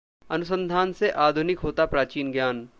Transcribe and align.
अनुसंधान 0.29 0.93
से 0.93 1.09
आधुनिक 1.19 1.59
होता 1.59 1.85
प्राचीन 1.85 2.31
ज्ञान 2.31 2.67